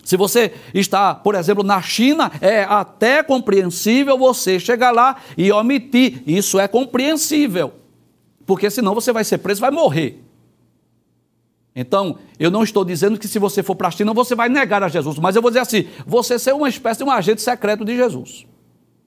[0.05, 6.23] Se você está, por exemplo, na China, é até compreensível você chegar lá e omitir.
[6.27, 7.75] Isso é compreensível.
[8.47, 10.25] Porque senão você vai ser preso, vai morrer.
[11.81, 14.83] Então, eu não estou dizendo que se você for para a China você vai negar
[14.83, 17.85] a Jesus, mas eu vou dizer assim: você ser uma espécie de um agente secreto
[17.85, 18.45] de Jesus,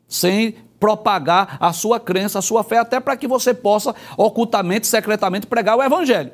[0.08, 5.48] sem propagar a sua crença, a sua fé, até para que você possa ocultamente, secretamente
[5.48, 6.32] pregar o Evangelho.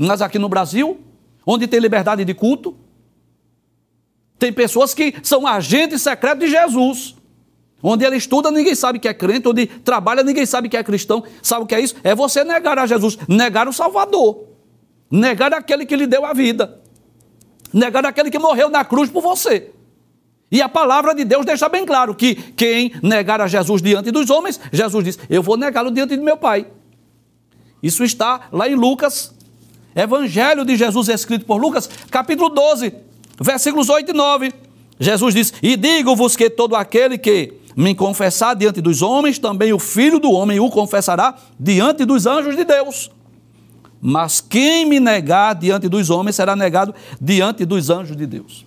[0.00, 0.98] Mas aqui no Brasil,
[1.46, 2.74] onde tem liberdade de culto,
[4.38, 7.14] tem pessoas que são agentes secretos de Jesus.
[7.82, 11.22] Onde ele estuda, ninguém sabe que é crente, onde trabalha, ninguém sabe que é cristão.
[11.42, 11.94] Sabe o que é isso?
[12.02, 14.53] É você negar a Jesus, negar o Salvador.
[15.14, 16.80] Negar aquele que lhe deu a vida.
[17.72, 19.70] Negar aquele que morreu na cruz por você.
[20.50, 24.28] E a palavra de Deus deixa bem claro que quem negar a Jesus diante dos
[24.28, 26.66] homens, Jesus diz: Eu vou negá-lo diante de meu Pai.
[27.80, 29.32] Isso está lá em Lucas,
[29.94, 32.92] Evangelho de Jesus escrito por Lucas, capítulo 12,
[33.40, 34.52] versículos 8 e 9.
[34.98, 39.78] Jesus diz: E digo-vos que todo aquele que me confessar diante dos homens, também o
[39.78, 43.12] filho do homem o confessará diante dos anjos de Deus.
[44.06, 48.66] Mas quem me negar diante dos homens será negado diante dos anjos de Deus.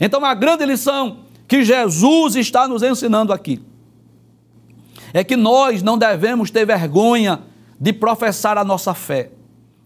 [0.00, 3.60] Então, a grande lição que Jesus está nos ensinando aqui
[5.12, 7.42] é que nós não devemos ter vergonha
[7.78, 9.30] de professar a nossa fé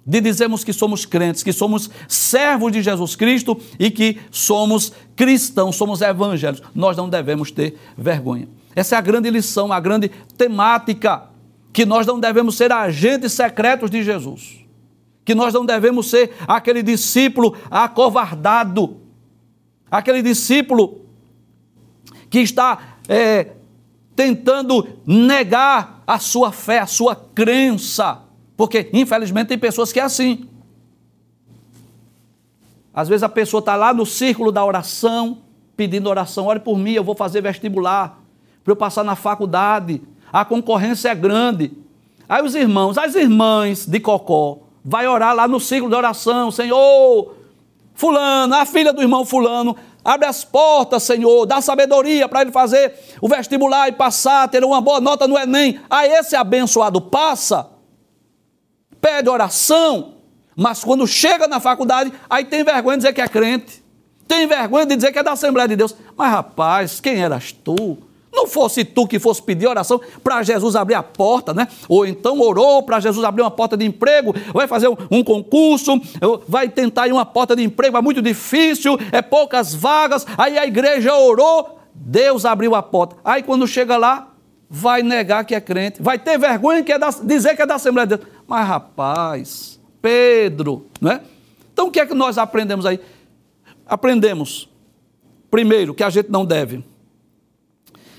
[0.06, 5.74] de dizermos que somos crentes, que somos servos de Jesus Cristo e que somos cristãos,
[5.74, 6.68] somos evangélicos.
[6.74, 8.48] Nós não devemos ter vergonha.
[8.74, 11.24] Essa é a grande lição, a grande temática,
[11.72, 14.61] que nós não devemos ser agentes secretos de Jesus,
[15.24, 19.00] que nós não devemos ser aquele discípulo acovardado,
[19.90, 21.02] aquele discípulo
[22.28, 23.52] que está é,
[24.16, 28.22] tentando negar a sua fé, a sua crença
[28.62, 30.48] porque, infelizmente, tem pessoas que é assim.
[32.94, 35.38] Às vezes a pessoa está lá no círculo da oração,
[35.76, 38.20] pedindo oração, ore por mim, eu vou fazer vestibular,
[38.62, 40.02] para eu passar na faculdade.
[40.32, 41.72] A concorrência é grande.
[42.28, 47.34] Aí os irmãos, as irmãs de Cocó, vai orar lá no círculo de oração, Senhor,
[47.94, 52.92] fulano, a filha do irmão fulano, abre as portas, Senhor, dá sabedoria para ele fazer
[53.20, 55.80] o vestibular e passar, ter uma boa nota no Enem.
[55.88, 57.68] Aí esse abençoado passa,
[59.00, 60.14] pede oração,
[60.56, 63.82] mas quando chega na faculdade, aí tem vergonha de dizer que é crente,
[64.26, 65.94] tem vergonha de dizer que é da Assembleia de Deus.
[66.16, 67.98] Mas rapaz, quem eras tu?
[68.42, 71.68] Não fosse tu que fosse pedir oração para Jesus abrir a porta, né?
[71.88, 75.92] Ou então orou para Jesus abrir uma porta de emprego, vai fazer um, um concurso,
[76.48, 80.66] vai tentar ir uma porta de emprego, é muito difícil, é poucas vagas, aí a
[80.66, 83.14] igreja orou, Deus abriu a porta.
[83.24, 84.32] Aí quando chega lá,
[84.68, 87.76] vai negar que é crente, vai ter vergonha que é da, dizer que é da
[87.76, 88.28] Assembleia de Deus.
[88.44, 91.20] Mas rapaz, Pedro, né?
[91.72, 92.98] Então o que é que nós aprendemos aí?
[93.86, 94.68] Aprendemos,
[95.48, 96.82] primeiro, que a gente não deve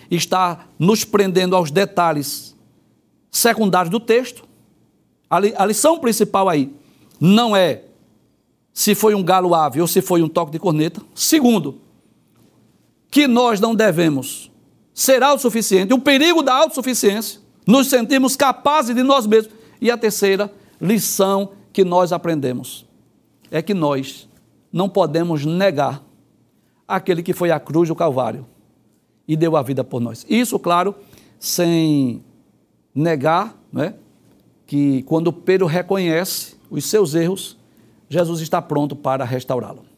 [0.09, 2.55] estar nos prendendo aos detalhes
[3.31, 4.43] secundários do texto.
[5.29, 6.73] A, li, a lição principal aí
[7.19, 7.83] não é
[8.73, 11.01] se foi um galo ave ou se foi um toque de corneta.
[11.13, 11.79] Segundo,
[13.09, 14.51] que nós não devemos
[14.93, 19.53] ser autossuficiente, o perigo da autossuficiência, nos sentimos capazes de nós mesmos.
[19.79, 22.85] E a terceira lição que nós aprendemos
[23.51, 24.27] é que nós
[24.71, 26.03] não podemos negar
[26.87, 28.45] aquele que foi à cruz do Calvário
[29.27, 30.25] e deu a vida por nós.
[30.29, 30.95] Isso, claro,
[31.39, 32.23] sem
[32.93, 33.95] negar né,
[34.65, 37.57] que quando Pedro reconhece os seus erros,
[38.09, 39.92] Jesus está pronto para restaurá-lo.